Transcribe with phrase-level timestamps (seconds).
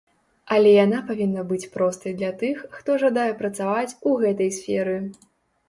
[0.53, 5.01] Але яна павінна быць простай для тых, хто жадае працаваць у гэтай сферы.